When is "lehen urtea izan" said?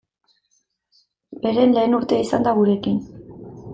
1.77-2.49